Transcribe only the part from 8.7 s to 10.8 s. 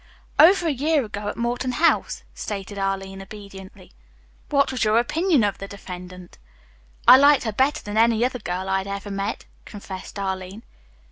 had ever met," confessed Arline.